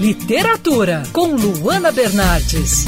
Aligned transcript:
Literatura, 0.00 1.02
com 1.12 1.36
Luana 1.36 1.92
Bernardes. 1.92 2.86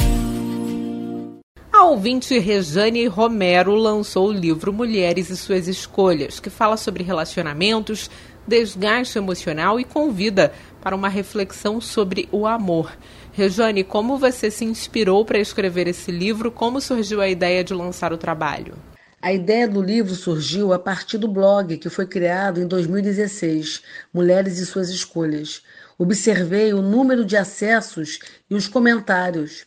A 1.71 1.83
ouvinte 1.83 2.39
Rejane 2.39 3.05
Romero 3.05 3.75
lançou 3.75 4.29
o 4.29 4.33
livro 4.33 4.73
Mulheres 4.73 5.29
e 5.29 5.37
Suas 5.37 5.67
Escolhas, 5.67 6.39
que 6.39 6.49
fala 6.49 6.75
sobre 6.75 7.03
relacionamentos, 7.03 8.09
desgaste 8.47 9.19
emocional 9.19 9.79
e 9.79 9.83
convida 9.83 10.53
para 10.81 10.95
uma 10.95 11.07
reflexão 11.07 11.79
sobre 11.79 12.27
o 12.31 12.47
amor. 12.47 12.91
Rejane, 13.31 13.83
como 13.83 14.17
você 14.17 14.49
se 14.49 14.65
inspirou 14.65 15.23
para 15.23 15.37
escrever 15.37 15.87
esse 15.87 16.11
livro? 16.11 16.51
Como 16.51 16.81
surgiu 16.81 17.21
a 17.21 17.29
ideia 17.29 17.63
de 17.63 17.75
lançar 17.75 18.11
o 18.11 18.17
trabalho? 18.17 18.73
A 19.21 19.31
ideia 19.31 19.67
do 19.67 19.81
livro 19.81 20.15
surgiu 20.15 20.73
a 20.73 20.79
partir 20.79 21.19
do 21.19 21.27
blog 21.27 21.77
que 21.77 21.89
foi 21.89 22.07
criado 22.07 22.59
em 22.59 22.67
2016, 22.67 23.83
Mulheres 24.11 24.57
e 24.57 24.65
Suas 24.65 24.89
Escolhas. 24.89 25.61
Observei 25.97 26.73
o 26.73 26.81
número 26.81 27.23
de 27.23 27.37
acessos 27.37 28.19
e 28.49 28.55
os 28.55 28.67
comentários, 28.67 29.65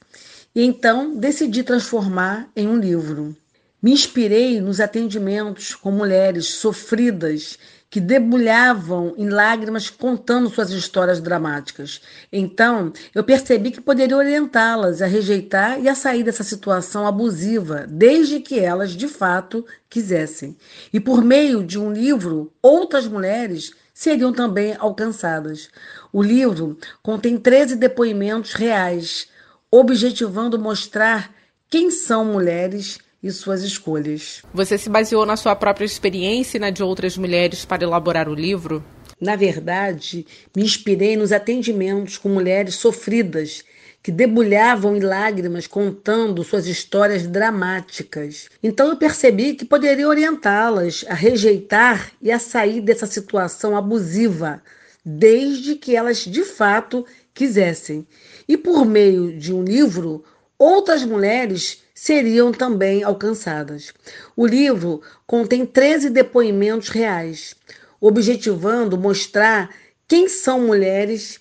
e 0.55 0.63
então 0.63 1.17
decidi 1.17 1.63
transformar 1.63 2.49
em 2.57 2.67
um 2.67 2.79
livro. 2.79 3.37
Me 3.83 3.93
inspirei 3.93 4.61
nos 4.61 4.81
atendimentos 4.81 5.75
com 5.75 5.91
mulheres 5.91 6.47
sofridas 6.47 7.59
que 7.89 8.01
debulhavam 8.01 9.15
em 9.17 9.29
lágrimas 9.29 9.89
contando 9.89 10.51
suas 10.51 10.71
histórias 10.71 11.21
dramáticas. 11.21 12.01
Então, 12.33 12.93
eu 13.15 13.23
percebi 13.23 13.71
que 13.71 13.81
poderia 13.81 14.17
orientá-las 14.17 15.01
a 15.01 15.07
rejeitar 15.07 15.81
e 15.81 15.89
a 15.89 15.95
sair 15.95 16.25
dessa 16.25 16.43
situação 16.43 17.07
abusiva, 17.07 17.87
desde 17.89 18.41
que 18.41 18.59
elas 18.59 18.91
de 18.91 19.07
fato 19.07 19.65
quisessem. 19.89 20.57
E 20.93 20.99
por 20.99 21.23
meio 21.23 21.63
de 21.63 21.79
um 21.79 21.93
livro, 21.93 22.53
outras 22.61 23.07
mulheres 23.07 23.73
seriam 23.97 24.31
também 24.31 24.77
alcançadas. 24.79 25.71
O 26.13 26.23
livro 26.23 26.77
contém 27.03 27.39
13 27.39 27.77
depoimentos 27.77 28.53
reais, 28.53 29.27
objetivando 29.71 30.59
mostrar 30.59 31.35
quem 31.71 31.91
são 31.91 32.23
mulheres 32.23 32.99
e 33.23 33.31
suas 33.33 33.63
escolhas. 33.63 34.43
Você 34.53 34.77
se 34.77 34.91
baseou 34.91 35.25
na 35.25 35.35
sua 35.35 35.57
própria 35.57 35.87
experiência 35.87 36.59
e 36.59 36.61
na 36.61 36.69
de 36.69 36.83
outras 36.83 37.17
mulheres 37.17 37.65
para 37.65 37.85
elaborar 37.85 38.29
o 38.29 38.35
livro? 38.35 38.85
Na 39.19 39.35
verdade, 39.35 40.27
me 40.55 40.63
inspirei 40.63 41.17
nos 41.17 41.33
atendimentos 41.33 42.19
com 42.19 42.29
mulheres 42.29 42.75
sofridas 42.75 43.65
que 44.03 44.13
debulhavam 44.13 44.97
em 44.97 45.01
lágrimas 45.01 45.67
contando 45.67 46.45
suas 46.45 46.67
histórias 46.67 47.27
dramáticas. 47.27 48.49
Então 48.63 48.89
eu 48.89 48.97
percebi 48.97 49.55
que 49.55 49.65
poderia 49.65 50.09
orientá-las 50.09 51.05
a 51.09 51.15
rejeitar 51.15 52.13
e 52.23 52.31
a 52.31 52.39
sair 52.39 52.81
dessa 52.81 53.07
situação 53.07 53.77
abusiva, 53.77 54.63
desde 55.05 55.75
que 55.75 55.97
elas 55.97 56.19
de 56.19 56.45
fato 56.45 57.05
quisessem. 57.35 58.07
E 58.49 58.57
por 58.57 58.87
meio 58.87 59.37
de 59.37 59.53
um 59.53 59.63
livro, 59.63 60.25
outras 60.59 61.05
mulheres 61.05 61.83
seriam 61.95 62.53
também 62.53 63.03
alcançadas. 63.03 63.93
O 64.37 64.47
livro 64.47 65.03
contém 65.27 65.67
13 65.67 66.11
depoimentos 66.11 66.91
reais, 66.91 67.57
objetivando 68.01 68.97
mostrar 68.99 69.71
quem 70.07 70.29
são 70.29 70.61
mulheres 70.61 71.41